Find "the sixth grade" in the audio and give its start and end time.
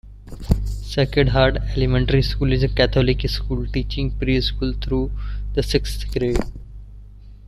5.53-6.39